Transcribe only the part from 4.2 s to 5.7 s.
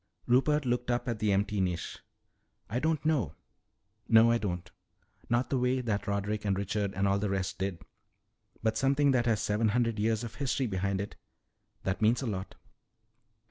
I don't. Not the